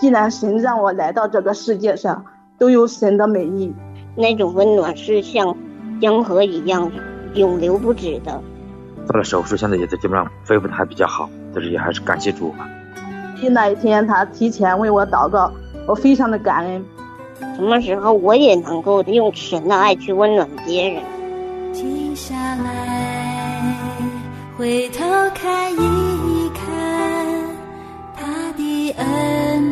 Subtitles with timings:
[0.00, 2.24] 既然神让我来到这个世界上，
[2.58, 3.72] 都有神的美意。
[4.16, 5.56] 那种温暖是像
[6.00, 6.90] 江河一样
[7.34, 8.40] 永流不止的。
[9.06, 12.68] 做了手术，现在也在基本上恢复的还比较好，但是也还是感谢主吧。
[13.50, 15.52] 那一天他提前为我祷告，
[15.86, 16.84] 我非常的感恩。
[17.56, 21.02] 什么时候我也能够用神的爱去温暖别人？
[21.72, 23.76] 停下来，
[24.56, 25.04] 回头
[25.34, 25.93] 看一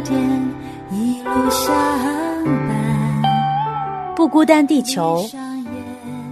[0.03, 0.19] 恩典
[0.91, 1.73] 一路相
[2.45, 3.23] 伴。
[4.17, 5.25] 不孤单，地球，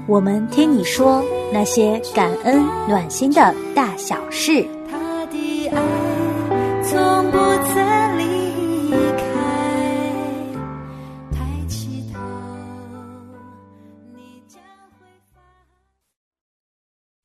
[0.09, 4.67] 我们听你说那些感恩暖心的大小事。
[4.91, 5.77] 他的爱
[6.83, 7.39] 从不
[7.73, 9.25] 曾离开。
[11.31, 12.19] 抬起头，
[14.17, 14.61] 你将
[14.99, 15.41] 会发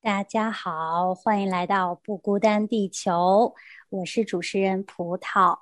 [0.01, 3.55] 大家好，欢迎来到不孤单地球，
[3.89, 5.57] 我是主持人葡萄。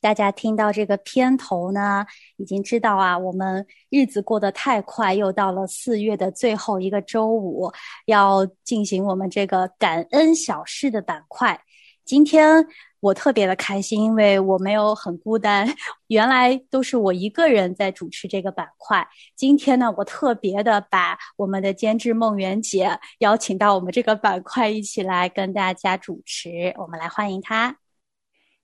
[0.00, 2.06] 大家听到这个片头呢，
[2.36, 7.70] 已经知道啊，我们日子过得太快，又到了四月的最后一个周五，
[8.06, 11.60] 要进行我们这个感恩小事的板块。
[12.04, 12.66] 今天
[12.98, 15.68] 我特别的开心，因为我没有很孤单，
[16.08, 19.06] 原来都是我一个人在主持这个板块。
[19.36, 26.74] 今天呢，我特别的把我们的监制梦圆姐邀请到我们这个板块，一起来跟大家主持。
[26.78, 27.76] 我们来欢迎她。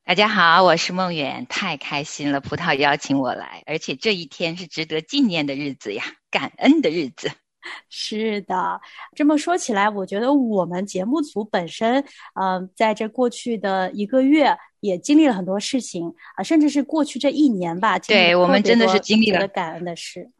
[0.06, 7.28] 大家好，我是梦远，太开心了，葡萄邀请我来，而且这一天是值得纪念的日子呀，感恩的日子。
[7.90, 8.80] 是的，
[9.16, 12.04] 这么说起来，我觉得我们节目组本身，
[12.40, 20.30] 嗯，在这过去的一个月也经历了很多事情啊，甚至是过去这一年吧，对我们真的是经历了感恩的事。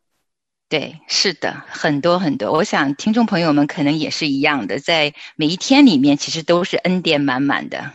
[0.68, 2.52] 对，是的，很多很多。
[2.52, 7.90] 我想听众朋友们可能也是一样的，在每一天里面，其实都是恩典满满的。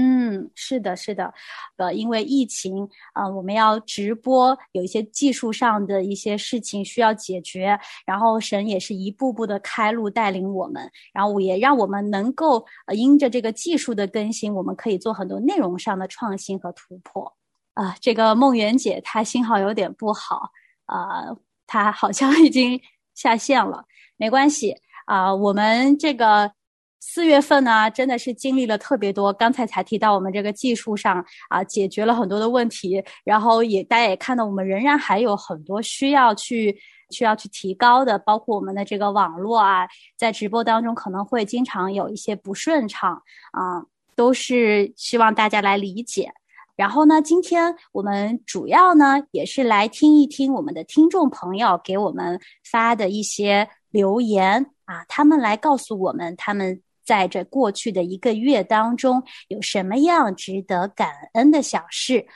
[0.00, 1.34] 嗯，是的，是的，
[1.76, 7.76] 呃，因为疫情啊，我们要直播，有一些技术上的一些事情需要解决，
[8.06, 17.34] 然后神也是一步步的开路带领我们，然后也让我们能够呃，因着这个技术的更新，我们可以做很多内容上的创新和突破。
[17.74, 20.48] 啊，这个梦圆姐她信号有点不好
[20.86, 21.24] 啊，
[21.66, 22.80] 她好像已经
[23.16, 23.84] 下线了，
[24.16, 24.76] 没关系
[25.06, 26.52] 啊，我们这个。
[27.00, 29.32] 四月份呢，真的是经历了特别多。
[29.32, 36.76] 刚才才提到我们这个技术上啊，解决了很多的问题，然后也大家也看到，我们仍然还有很多需要去
[37.10, 39.86] 需要去提高的，包括我们的这个网络啊，
[40.16, 43.22] 在直播当中可能会经常有一些不顺畅
[43.52, 46.32] 啊，都是希望大家来理解。
[46.76, 56.82] 然后呢，今天我们主要呢也是来听一听我们的听众朋友给我们发的一些留言啊，他们来告诉我们他们。
[57.08, 62.26] 在这过去的一个月当中，有什么样值得感恩的小事？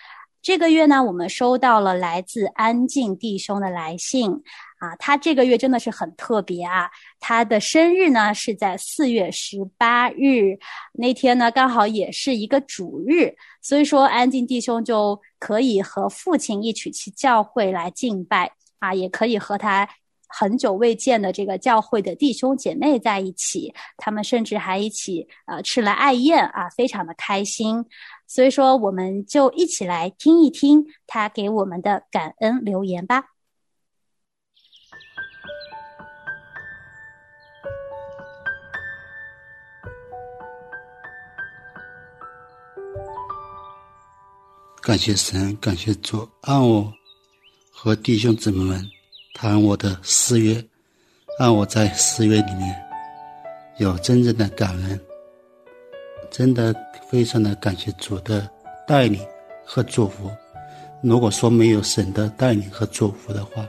[0.41, 4.31] 这个月呢，我们收到了来自安静弟兄的来信
[4.79, 6.91] 啊，他这个月真的是很特别啊，
[7.21, 10.59] 他的生日呢是在四月十八日
[10.95, 19.87] 那天呢，刚好也是一个主日，所以说安静弟兄就可以和父亲一起去教会来敬拜啊，也可以和他。
[20.33, 27.85] 很久未见的这个教会的弟兄姐妹在一起，他们甚至还一起呃吃了爱宴啊，非常的开心。
[28.27, 33.25] 所以说，我们就一起来听一听他给我们的感恩留言吧。
[44.81, 46.93] 感谢神，感谢主，让我
[47.71, 49.02] 和弟兄姊妹们。
[49.35, 50.63] 谈我的四月，
[51.39, 52.75] 让我在四月里面
[53.79, 55.01] 有真正的感恩，
[56.31, 56.75] 真的
[57.09, 58.49] 非常的感谢主的
[58.87, 59.21] 带领
[59.65, 60.31] 和祝福。
[61.03, 63.67] 如果说没有神的带领和祝福的话，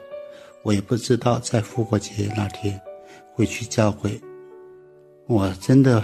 [0.63, 2.79] 我也不知道在复活节那天
[3.33, 4.21] 会去教会。
[5.27, 6.03] 我真的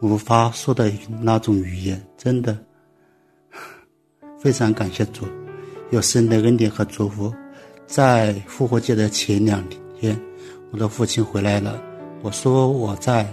[0.00, 2.58] 无法说的那种语言，真的
[4.40, 5.24] 非常感谢主，
[5.90, 7.32] 有神的恩典和祝福。
[7.88, 9.64] 在复活节的前两
[9.98, 10.20] 天，
[10.70, 11.82] 我的父亲回来了。
[12.20, 13.26] 我说我在，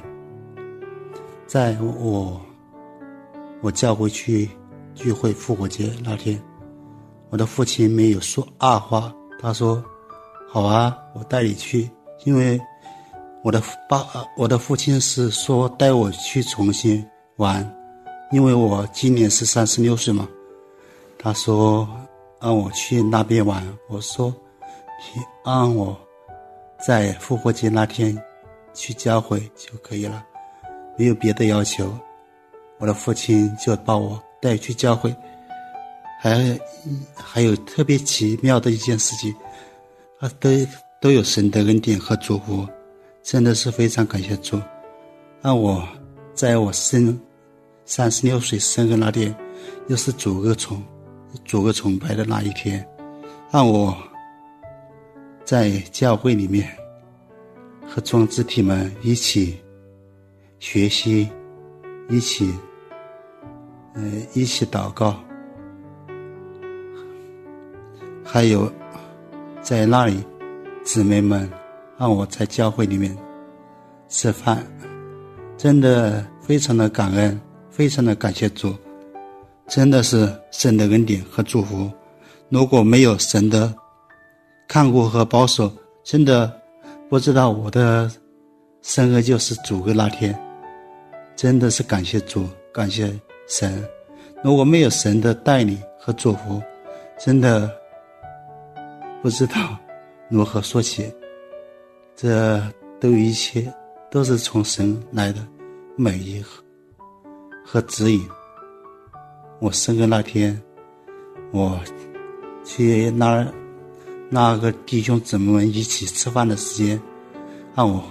[1.46, 2.40] 在我
[3.62, 4.50] 我叫回去
[4.94, 6.42] 聚会复活节那天，
[7.32, 9.14] 我的父亲没有说二话。
[9.42, 9.84] 他说
[10.48, 11.90] ：“好啊，我带你去。”
[12.24, 12.58] 因为
[13.44, 14.08] 我的爸，
[14.38, 17.06] 我的父亲是说带我去重新
[17.36, 17.70] 玩，
[18.32, 20.26] 因为我今年是三十六岁嘛。
[21.20, 21.86] 他说
[22.40, 24.34] 让我去那边玩，我说。
[25.44, 25.98] 让我
[26.86, 28.18] 在复活节那天
[28.74, 30.24] 去教会就可以了，
[30.98, 31.92] 没有别的要求。
[32.78, 35.16] 我的父亲就把我带去教会。
[36.18, 36.60] 还
[37.14, 39.36] 还有特别奇妙的一件事情，
[40.20, 40.50] 啊，都
[41.00, 42.68] 都有神的恩典和祝福，
[43.22, 44.60] 真的是非常感谢主。
[45.42, 45.88] 让我
[46.34, 47.20] 在我生
[47.86, 49.36] 三十六岁生日那天，
[49.88, 50.82] 又是主个崇
[51.44, 52.84] 主个崇拜的那一天，
[53.52, 53.96] 让我
[55.46, 56.68] 在教会里面
[57.88, 59.56] 和装肢体们一起
[60.58, 61.30] 学习，
[62.10, 62.52] 一起
[63.94, 64.02] 呃
[64.34, 65.16] 一起祷告。
[68.24, 68.70] 还有，
[69.62, 70.22] 在那里，
[70.84, 71.48] 姊妹们
[71.98, 73.16] 让我在教会里面
[74.10, 74.66] 吃饭，
[75.56, 77.40] 真的非常的感恩，
[77.70, 78.74] 非常的感谢主，
[79.68, 81.90] 真的是神的恩典和祝福。
[82.50, 83.74] 如果没有神的
[84.68, 85.72] 看顾和保守，
[86.04, 86.52] 真的
[87.10, 88.12] 不知道我的
[88.82, 90.38] 生日就是主的那天。
[91.36, 93.14] 真的是感谢主，感谢
[93.48, 93.84] 神。
[94.44, 96.62] 如果没有神的带领和祝福，
[97.18, 97.70] 真的。
[99.22, 99.76] 不知道
[100.30, 101.12] 如何说起，
[102.16, 102.62] 这
[103.00, 103.74] 都一切
[104.12, 105.40] 都是从神来的
[105.96, 106.64] 美意和
[107.66, 108.24] 和指引。
[109.60, 110.62] 我生日那天，
[111.52, 111.80] 我
[112.64, 113.52] 去那
[114.30, 117.02] 那个弟兄姊妹们一起吃饭的时间，
[117.76, 118.04] 让我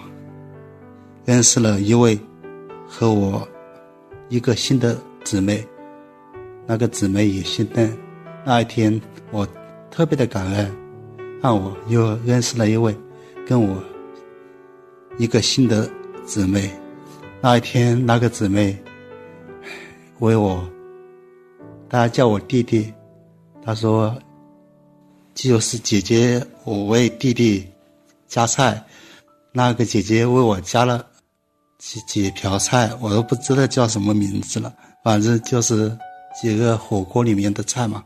[1.24, 2.18] 认识了一位
[2.86, 3.46] 和我
[4.28, 5.66] 一个新的姊妹，
[6.66, 7.90] 那个姊妹也姓邓。
[8.44, 9.00] 那一天，
[9.30, 9.46] 我
[9.90, 10.84] 特别的感恩。
[11.42, 12.96] 让我又认识了一位
[13.46, 13.76] 跟我
[15.18, 15.86] 一个新的
[16.24, 16.70] 姊妹。
[17.42, 18.74] 那一天，那个姊妹
[20.20, 20.66] 为我，
[21.86, 22.90] 她叫我弟弟。
[23.62, 24.16] 她说
[25.34, 27.66] ：“就是姐姐，我为弟弟
[28.28, 28.84] 夹菜。
[29.52, 31.06] 那个姐姐为我夹了
[31.78, 34.74] 几几瓢菜，我都不知道叫什么名字了。
[35.04, 35.96] 反正就是
[36.40, 38.04] 几个火锅里面的菜嘛，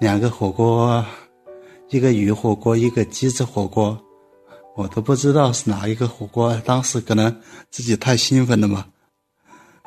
[0.00, 1.04] 两个火锅。”
[1.88, 3.96] 一个鱼火锅，一个鸡子火锅，
[4.74, 6.52] 我都不知道是哪一个火锅。
[6.64, 7.32] 当时可能
[7.70, 8.84] 自己太兴奋了嘛，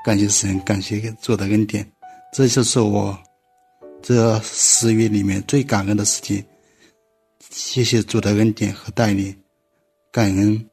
[0.06, 1.86] 感谢神，感谢做的恩典，
[2.32, 3.20] 这就是我
[4.01, 6.44] 这十月里面最感恩的事情。
[7.51, 9.36] 谢谢主的恩典和带领，
[10.12, 10.69] 感恩，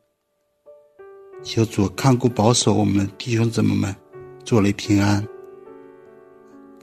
[1.42, 3.94] 求主看顾保守我们弟兄姊妹们，
[4.44, 5.26] 祝你平安。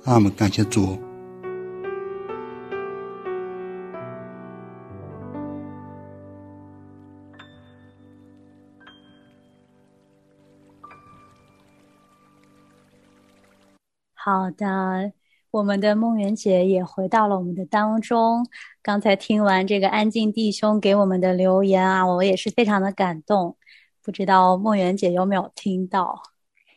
[0.04, 1.00] 那么，感谢主。
[14.14, 15.12] 好的，
[15.54, 18.48] 我们的梦圆姐也回到了我们的当中。
[18.82, 23.56] 刚才听完这个安静弟兄给我们的留言啊，我也是非常的感动。
[24.02, 26.24] 不知道梦圆姐有没有听到？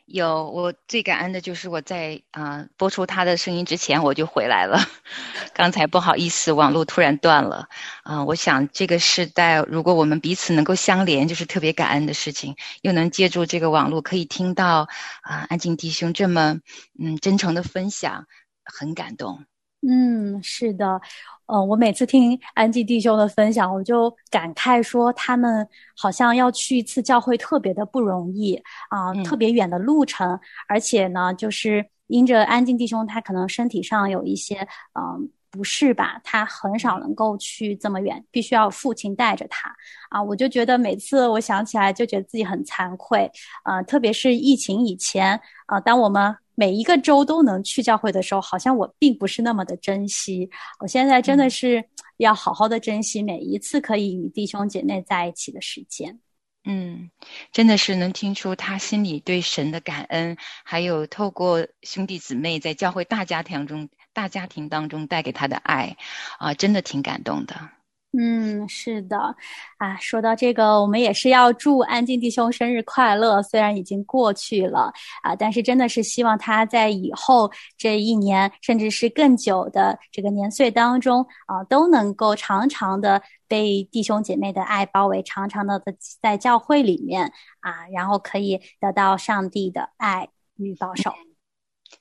[0.05, 4.79] 有，我最感恩的就是我在啊播出他的声音之前我就回来了。
[5.55, 7.67] 刚才不好意思，网络突然断了。
[8.03, 12.55] 啊，我想这个时代，如果我们彼此能够相连，就是特别感恩的事情。
[12.83, 14.87] 又能借助这个网络，可以听到
[15.23, 16.59] 啊安静弟兄这么
[16.99, 18.27] 嗯真诚的分享，
[18.67, 19.39] 很感动。
[19.87, 20.99] 嗯，是的。
[21.45, 25.65] 呃，我每次听安吉弟兄的分享，我就感慨说，他们
[25.95, 28.55] 好像要去一次教会特别的不容易
[28.89, 30.37] 啊，特别远的路程，
[30.67, 34.67] 而且呢，就是因着安静弟兄他可能身体上有一些
[34.99, 39.73] 嗯不适吧，他很少能够去这么远，必须要父亲带着他
[40.09, 43.31] 啊，我就觉得每次我想起来就觉得自己很惭愧
[43.63, 46.35] 啊，特别是疫情以前啊，当我们。
[46.59, 50.49] 每一个周都能去教会的时候，好像我并不是那么的珍惜。
[50.79, 51.87] 我现在真的是
[52.17, 56.19] 要好好的珍惜每一次可以与弟兄姐妹在一起的时间。
[56.63, 57.11] 嗯，
[57.51, 60.35] 真的是能听出他心里对神的感恩，
[60.65, 65.95] 还有透过兄弟姊妹在教会大家庭中、大家庭当中带给他的爱，
[66.39, 67.69] 啊，真的挺感动的。
[68.13, 69.35] 嗯，是的，
[69.77, 73.43] 啊，说到这个，我们也是要祝安静弟兄生日快乐。
[73.43, 85.79] 虽然已经过去了啊，但是真的是希望他在以后这一年，甚至是更久的这个年岁当中啊，都能够长长的被弟兄姐妹的爱包围，长长的
[86.19, 91.13] 在教会里面啊，然后可以得到上帝的爱与保守。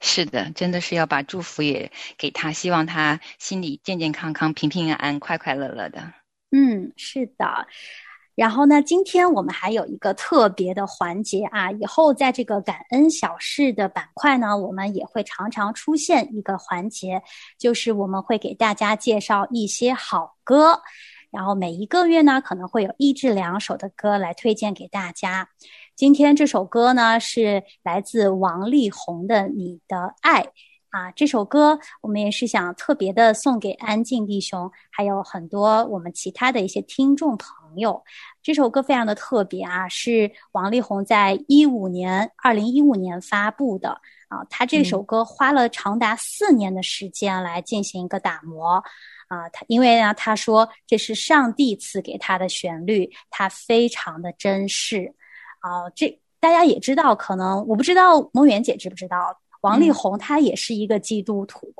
[0.00, 6.12] 是的，真的是要把祝福也给他，希望他心里健健康康、平平安安、快快乐乐的。
[6.50, 7.66] 嗯，是的。
[8.34, 17.22] 然后呢，今天我们还有一个特别的环节啊，以后在这个感恩小事的板块呢，我们也会常常出现一个环节，
[17.58, 20.82] 就是我们会给大家介绍一些好歌，
[21.30, 25.48] 然后每一个月呢，可能会有一至两首的歌来推荐给大家。
[25.96, 30.42] 今天这首歌呢是来自王力宏的《你的爱》
[30.90, 38.04] 啊，这首歌我们也是想特别的送给安静弟兄，还有很多我们其他的一些听众朋友。
[38.42, 43.88] 这首歌非常的特别啊，是王力宏在一五年，二零一五年发布的
[44.28, 44.44] 啊。
[44.50, 48.84] 他这首歌花了长达四年的时间来进行一个打磨
[49.28, 49.48] 啊。
[49.50, 55.14] 他因为呢，他说这是上帝赐给他的旋律，他非常的珍视。
[55.66, 61.74] 啊，这大家也知道，可能我不知道梦圆姐知不知道，王力宏他也是一个基督徒。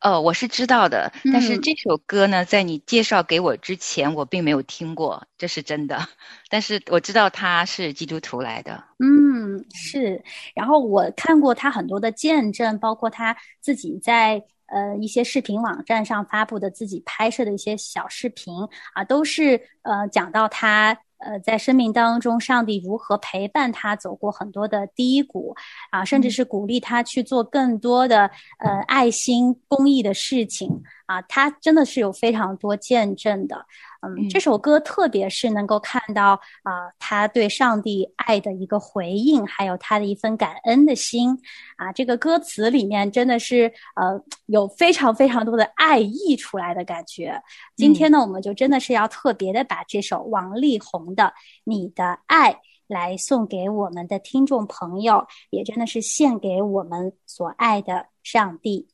[0.00, 5.98] 呃，我是知道的，但是这首歌呢，在你介绍给我之前，我并没有听过，这是真的。
[6.50, 8.84] 但是我知道他是基督徒来的。
[8.98, 10.22] 嗯，是。
[10.54, 18.54] 然后我看过他很多的见证，包括他自己在呃一些视频网站上发布的自己拍摄的一些小视频
[18.92, 20.98] 啊，都是呃讲到他。
[21.20, 25.54] 呃，在生命当中，上帝如何陪伴他走过很多的低谷
[25.90, 30.68] 啊，甚至是鼓励他去做更多的呃爱心公益的事情
[31.06, 33.66] 啊，他真的是有非常多见证的。
[34.02, 41.38] 嗯，这首歌特别是能够看到啊，他对上帝爱的一个回应，还有他的一份感恩的心
[41.76, 41.92] 啊。
[41.92, 47.42] 这个歌词里面真的是呃有非常非常多的爱溢出来的感觉。
[47.76, 51.24] 今天呢，我们就真的是要特别的把这首王力宏的
[51.64, 52.52] 《你的爱》
[52.86, 58.88] 来送给我们的听众朋友，也真的是献给我们所爱的上帝。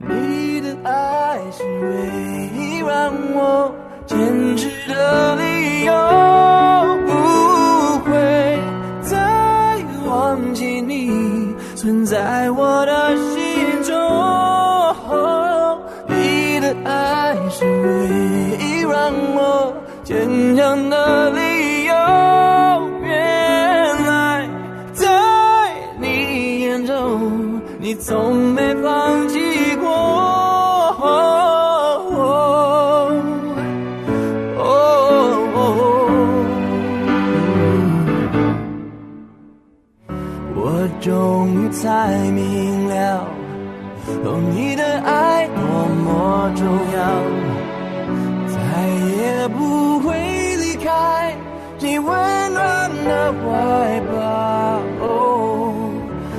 [0.00, 1.88] 你的爱是唯
[2.54, 3.74] 一让我
[4.06, 4.16] 坚
[4.56, 5.92] 持的理由，
[7.06, 7.12] 不
[8.04, 8.58] 会
[9.02, 9.16] 再
[10.06, 13.96] 忘记你存在我的心中。
[16.06, 18.08] 你的爱是唯
[18.64, 19.74] 一让我
[20.04, 21.94] 坚强的理由，
[23.02, 24.48] 原来
[24.92, 25.06] 在
[26.00, 29.37] 你眼中，你从没放弃。
[51.98, 54.16] 温暖的怀抱。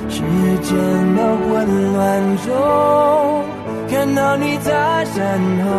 [0.08, 0.22] 时
[0.62, 0.76] 间
[1.16, 2.48] 的混乱中，
[3.88, 5.20] 看到你在身
[5.64, 5.70] 后，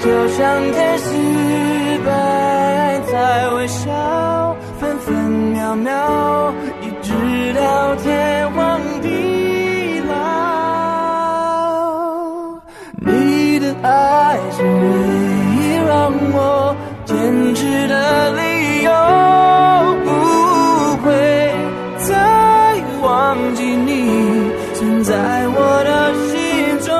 [0.00, 1.04] 就像天使
[2.04, 6.15] 般在微笑，分分秒秒。
[25.06, 26.34] 在我的心
[26.84, 26.90] 中。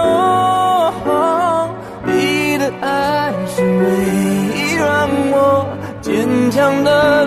[2.04, 3.84] 你的爱是唯
[4.54, 5.66] 一让我
[6.00, 6.14] 坚
[6.52, 7.26] 强的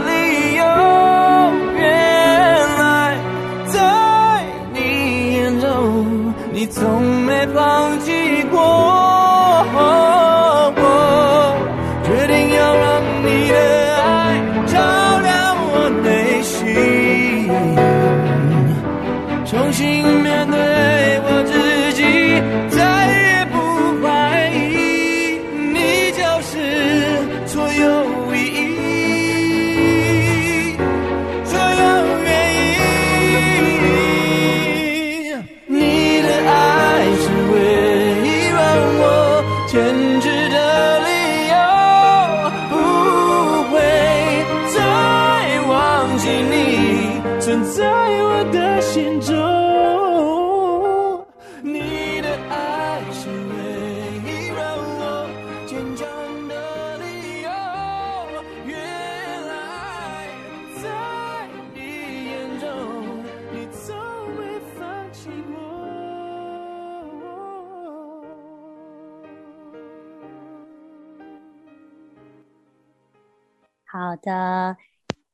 [74.21, 74.77] 的，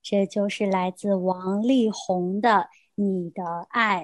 [0.01, 2.49] 这就是来自王力宏的
[2.95, 4.03] 《你的爱》。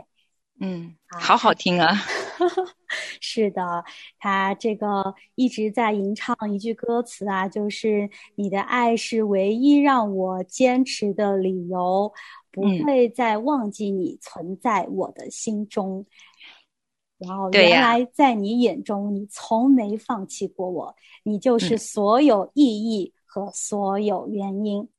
[0.64, 1.96] 嗯，好好听啊！
[3.20, 3.84] 是的，
[4.20, 12.12] 他这个一直在吟唱一句歌词啊，就是“你的爱是唯一让我坚持的理由，
[12.52, 16.06] 不会再忘记你存在我的心中。”
[17.18, 23.14] 然后，原来在你眼中，你从没放弃过我，你就是所有意义。
[23.32, 24.90] 和所有原因。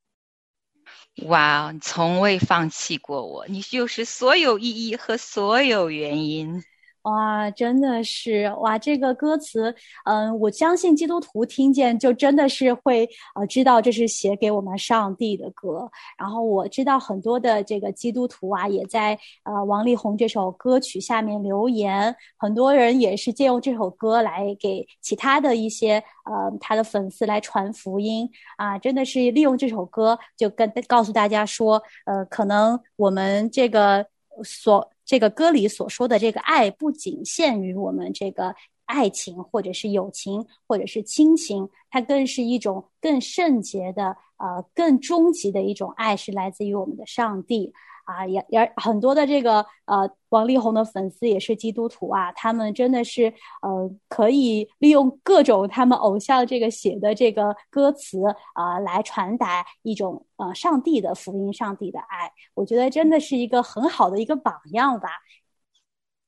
[1.27, 6.63] 哇你从未放弃过我你就是所有意义和所有原因。
[7.03, 8.79] 哇，真的是哇！
[8.79, 13.05] 这个歌词，嗯，我相信基督徒听见就真的是会
[13.35, 15.91] 呃知道这是写给我们上帝的歌。
[16.17, 34.05] 然后我知道很多的这个基督徒啊，也在呃王力宏这首歌曲下面留言，很多人也是借用这首歌来给其他的一些呃他的粉丝来传福音啊，真的是利用这首歌就跟告诉大家说，呃，可能我们这个
[34.41, 34.89] 所。
[35.05, 38.55] 这个歌里所说的这个爱，不仅限于我们这个
[38.85, 47.73] 爱情，或者是友情，或者是亲情，它更是一种更圣洁的、呃，更终极的一种爱，是来自于我们的上帝。
[48.05, 62.31] 啊，也也很多的这个呃，王力宏的粉丝也是基督徒啊，他们真的是呃，可以利用各种他们偶像这个写的这个歌词啊，来传达一种呃上帝的福音、上帝的爱。
[62.53, 65.09] 我觉得真的是一个很好的一个榜样吧。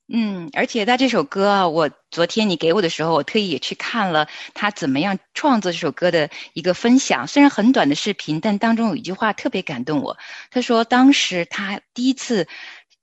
[0.08, 7.28] 嗯，而且他这首歌啊，我昨天你给我的时候，我特意也去看了他怎么样创作这首歌的一个分享。
[7.28, 10.18] 虽然很短的视频，但当中有一句话特别感动我。
[10.52, 12.48] 他说，当时他第一次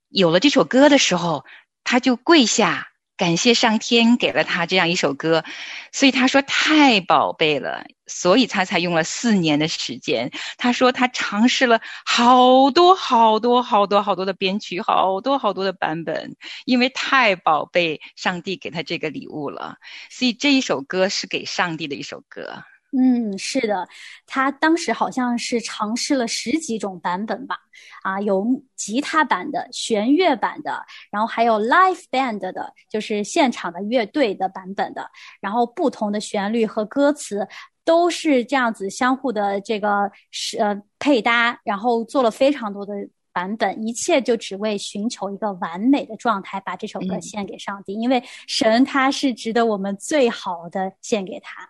[0.07, 1.43] 有了这首歌的时候，
[1.83, 2.87] 他就跪下。
[3.15, 5.43] 感谢上天给了他这样一首歌，
[5.91, 10.31] 所以他说太宝贝了，所以他才用了四年的时间。
[10.57, 19.77] 他说他尝试了好多好多好多好多的编曲，好多好多的版本，因为太宝贝，上帝给他这个礼物了，
[20.09, 22.63] 所以这一首歌是给上帝的一首歌。
[22.95, 23.87] 嗯，是的，
[24.27, 27.57] 他当时好像是尝试了十几种版本吧，
[28.01, 37.47] 啊，有吉他版的、弦乐版的，然后还有 live band 的，就是现场的乐队的版本的，然后不同的旋律和歌词
[37.85, 42.93] 都是这样子相互的这个是呃配搭，然后做了非常多的
[43.31, 51.69] 版本，一切就只为寻求一个完美的状态，把这首歌献给上帝，因为神他是值得我们最好的献给他。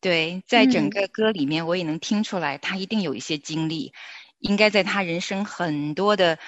[0.00, 3.92] 对，在整个歌里面，我也能听出来，他一定有一些经历，
[4.44, 6.38] 应该在他人生很多的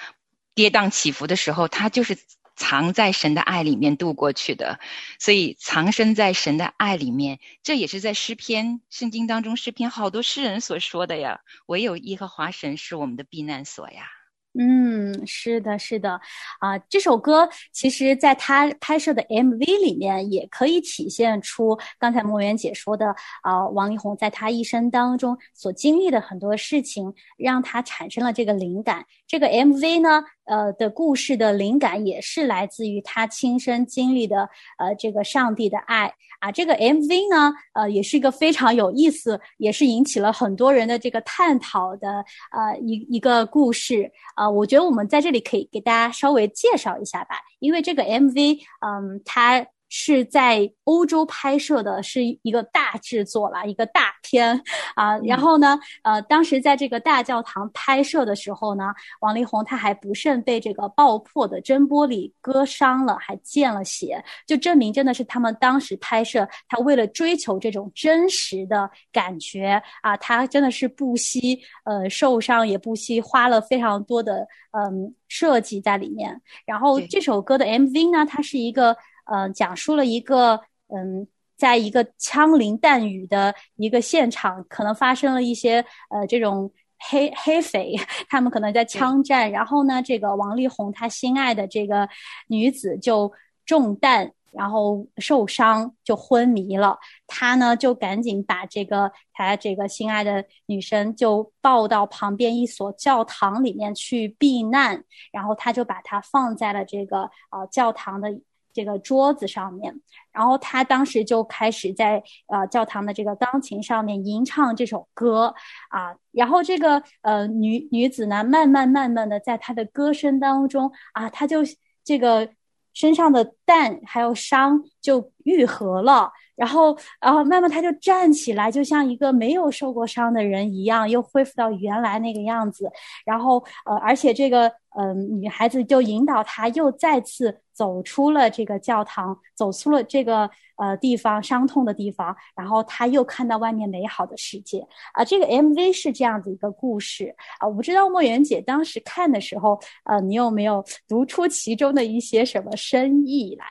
[0.53, 2.15] 跌宕起伏的时候，他就是
[2.55, 4.79] 藏在神的爱里面度过去的。
[5.19, 11.41] 所以藏身在神的爱里面，这也是在诗篇圣经当中诗篇好多诗人所说的呀。
[11.65, 14.16] 唯有耶和华神是我们的避难所呀。
[14.59, 16.19] 嗯，是的，是的，
[16.59, 29.05] 啊，这首歌其实在他拍摄的 MV 里面也可以体现出刚才莫言姐说的啊，王力宏在他一生当中所经历的很多事情，让他产生了这个灵感。
[29.27, 36.15] 这个 MV 呢，呃，的故事的灵感也是来自于他亲身经历的，呃，这个上帝的爱。
[36.39, 44.11] 啊，这个 MV 呢，呃，也是一个非常有意思，也是引起了很多人的这个探讨的，呃，一一个故事。
[44.35, 49.65] 啊，我觉得我们在这里可以给大家稍微介绍一下吧，因为这个 MV，嗯，它。
[49.89, 54.61] 是在欧洲拍摄的，是一个大制作了，一个大片
[54.95, 55.17] 啊。
[55.19, 76.41] 然后呢，呃，当时在这个大教堂拍摄的时候呢，王力宏他还不慎被这个爆破的真玻璃割伤了，还见了血，就证明真的是他们当时拍摄，他为了追求这种真实的感觉啊，他真的是不惜呃受伤，也不惜花了非常多的嗯设计在里面。
[76.65, 78.97] 然后这首歌的 MV 呢，它是一个。
[79.29, 86.71] 呃，讲述了一个嗯，在一个枪林弹雨的一个现场，可能发生了一些呃这种
[87.09, 87.95] 黑黑匪，
[88.29, 92.07] 他们可能在枪战，然后呢，这个王力宏他心爱的这个
[92.47, 93.31] 女子就
[93.65, 108.29] 中弹，然后受伤就昏迷了，他呢就赶紧把这个他这个心爱的女生就抱到旁边一所教堂里面去避难，然后他就把她放在了这个呃教堂的。
[108.77, 109.91] 这个桌子上面，
[110.31, 115.55] 然后他当时就开始在呃教堂的这个钢琴上面吟唱这首歌
[115.89, 121.61] 啊，然后这个呃女女子呢，慢慢慢慢的在她的歌声当中啊，她就
[122.03, 122.47] 这个
[122.93, 126.31] 身上的蛋还有伤就愈合了。
[126.57, 132.91] 然后，然后慢慢他就站起来，就像一个没有受过伤的人一样，又恢复到原来那个样子。
[133.23, 134.67] 然后，呃，而且这个，
[134.99, 142.35] 嗯，女孩子就引导他又再次走出了这个教堂，走出了这个呃地方伤痛的地方。
[142.55, 144.79] 然后他又看到外面美好的世界。
[145.13, 147.67] 啊，这个 MV 是这样子一个故事啊。
[147.67, 153.65] 我不知道莫言姐当时看的时候，呃，你有没有读出其中的一些什么深意来？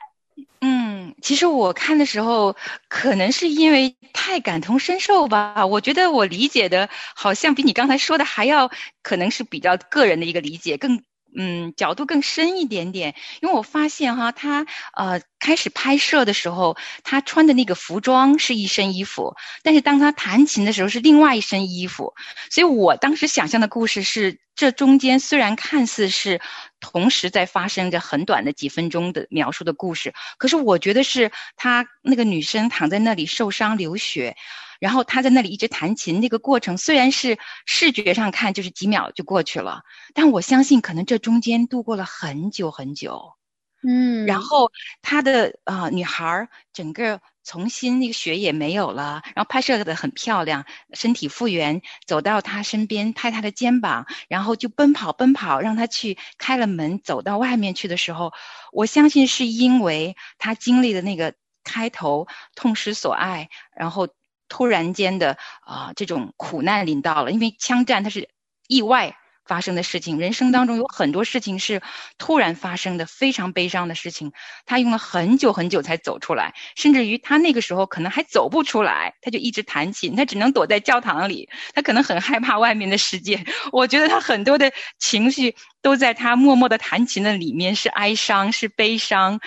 [0.61, 0.86] 嗯。
[1.21, 2.55] 其实我看的时候，
[2.87, 5.65] 可能是因为太感同身受吧。
[5.65, 11.03] 我觉得我理解的，好像比你刚才说的还要，可能是比较个人的一个理解，更
[11.37, 13.15] 嗯角度更深一点点。
[13.41, 22.13] 因为我发现哈，他呃开始拍摄的时候，他穿的那个服装是一身衣服，但是当他弹琴的时候是另外一身衣服。
[22.49, 26.41] 所以我当时想象的故事是，这中间虽然看似是。
[26.79, 34.37] 同时在发生着很短的几分钟的描述的故事，可是我觉得是她那个女生躺在那里受伤流血，
[34.79, 39.81] 然后他在那里一直弹琴，那个过程虽然是视觉上看就是几秒就过去了，
[40.13, 43.33] 但我相信可能这中间度过了很久很久，
[43.87, 47.21] 嗯，然后他的啊女孩整个。
[47.47, 58.33] 重新那个血也没有了，然后拍摄的很漂亮，身体复原，走到他身边拍他的肩膀，然后就奔跑奔跑，让他去开了门走到外面去的时候，
[58.73, 64.09] 我相信是因为他经历的那个开头痛失所爱，然后
[64.49, 68.29] 突然间的啊这种苦难临到了，因为枪战它是
[68.67, 69.15] 意外。
[69.47, 71.81] 发生的事情，人生当中有很多事情是
[72.17, 74.33] 突然发生的，非常悲伤的事情。
[74.65, 83.45] 他用了很久很久才走出来，甚至于他那个时候可能还走不出来，他就一直弹琴，他只能躲在教堂里，他可能很害怕外面的世界。
[83.71, 89.39] 我觉得他很多的情绪都在他默默的弹琴的里面，是哀伤，是悲伤。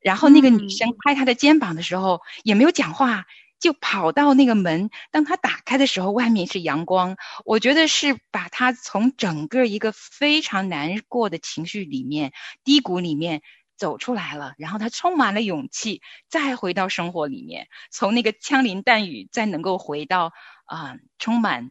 [0.00, 3.24] 然后那个女生拍他的肩膀的时候，也没有讲话。
[3.62, 7.16] 就跑到那个门，当他打开的时候，外面是阳光。
[7.44, 12.32] 我觉得是把他从整个一个非常难过的情绪里面、
[12.64, 13.40] 低谷里面
[13.76, 20.32] 走出来了，然后他充满了勇气，再回到生活里面，从那个枪林弹雨，再能够回到
[20.66, 21.70] 啊，充满。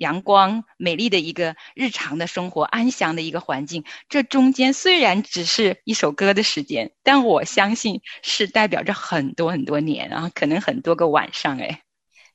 [0.00, 3.84] 阳光美丽的一个日常的生活，安详的一个环境。
[4.08, 11.58] 这中间虽然只是一首歌的时间，但我相信是代表着很多很多年啊，可能很多个晚上。
[11.58, 11.82] 哎，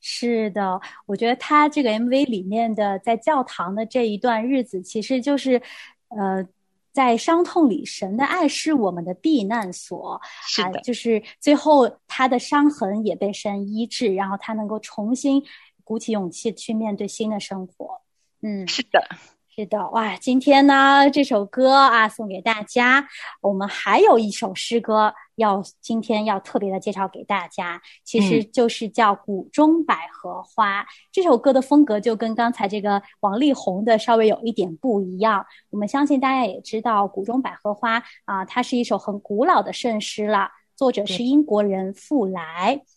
[0.00, 5.60] 是的，我觉得他这个 MV 里面的在教堂的这一段日子，其实就是，
[6.08, 6.46] 呃，
[6.92, 10.20] 在伤痛里，神的爱是我们的避难所。
[10.46, 15.42] 是的，就是最后他的伤痕也被神医治，然后他能够重新。
[15.86, 18.00] 鼓起勇气去面对新的生活，
[18.42, 19.06] 嗯，是的，
[19.54, 20.16] 是的，哇！
[20.16, 23.06] 今天呢，这首歌啊送给大家。
[23.40, 30.82] 我们还有一首诗歌要今天要特别的介绍给大家，其实就是叫《谷中百合花》。
[31.12, 35.46] 这首歌的风格就跟刚才这个王力宏的稍微有一点不一样。
[35.70, 42.74] 我们相信大家也知道，《谷中百合花》啊，它是一首很古老的圣诗了，作者是英国人富莱。
[42.74, 42.95] 嗯，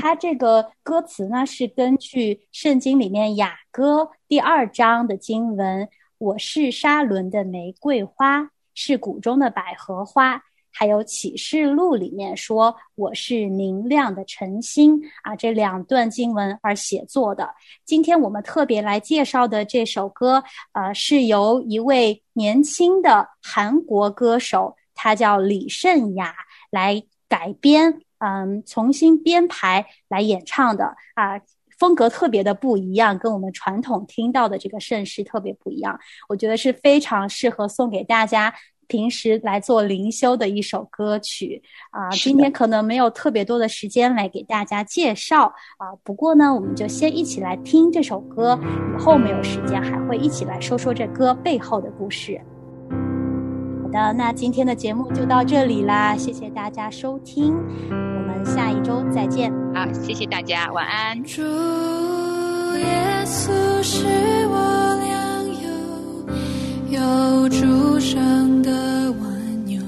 [0.00, 10.42] 他这个歌词呢是根据圣经里面雅歌第二章的经文：“我是沙伦的玫瑰花，是谷中的百合花。”
[10.72, 17.52] 还有启示录里面说：“我是明亮的晨星。”啊，这两段经文而写作的。
[17.84, 20.42] 今天我们特别来介绍的这首歌，
[20.72, 26.34] 呃，是由一位年轻的韩国歌手，他叫李圣雅
[26.70, 28.02] 来改编。
[28.20, 31.40] 嗯，重新编排来演唱的啊，
[31.78, 35.98] 风格特别的不一样，跟我们传统听到的这个盛世特别不一样。
[36.28, 38.52] 我觉得是非常适合送给大家
[38.86, 42.10] 平时来做灵修的一首歌曲啊。
[42.10, 45.46] 今天可能没有特别多的时间来给大家介绍
[45.78, 48.58] 啊，不过呢，我们就先一起来听这首歌，
[48.94, 52.38] 以后没有时间还会一起来说说这歌背后的故事。
[53.82, 57.56] 好的，那今天的节目就到这里啦，谢谢大家收听，
[58.54, 59.52] 下一周再见。
[59.74, 61.22] 好，谢谢大家，晚安。
[61.24, 64.04] 主耶稣是
[64.48, 68.70] 我良友，有主生的
[69.12, 69.80] 万有，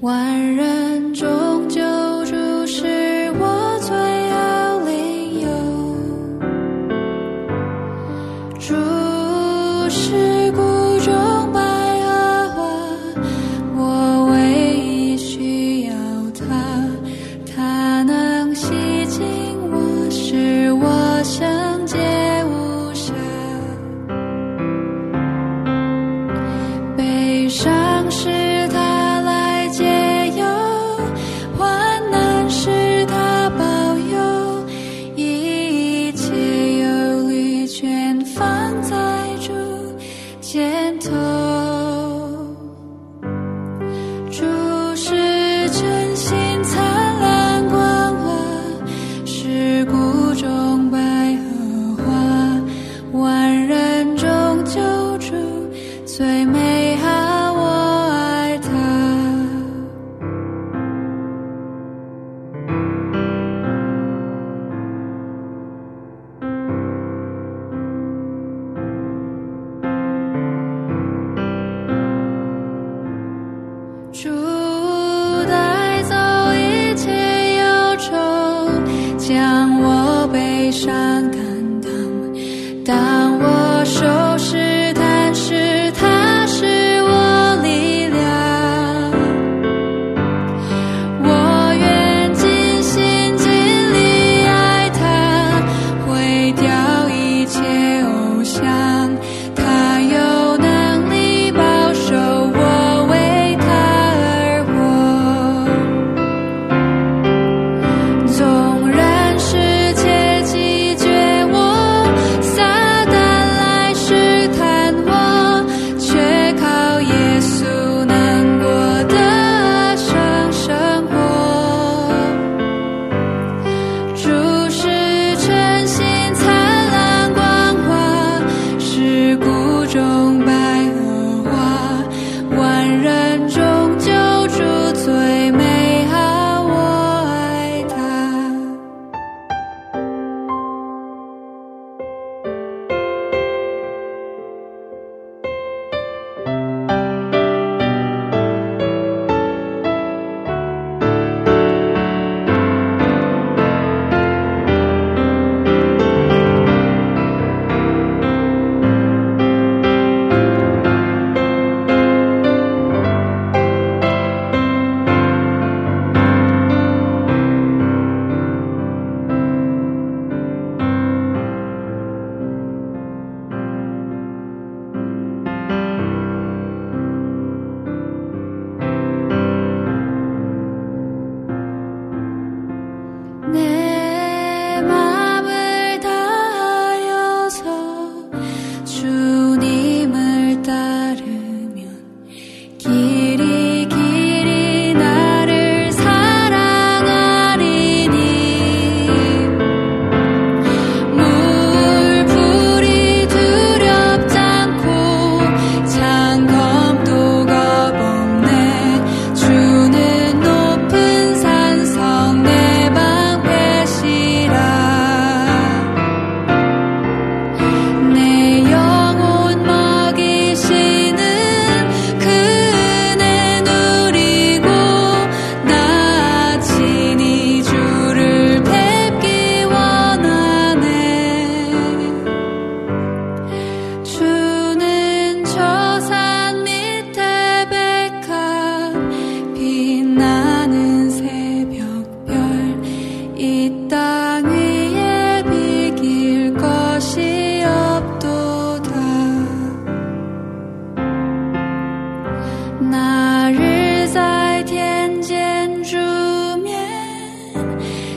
[0.00, 1.80] 万人中救
[40.52, 41.51] 点头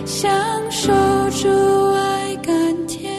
[0.05, 0.31] 享
[0.69, 0.93] 受
[1.31, 2.53] 主爱，甘
[2.87, 3.11] 甜。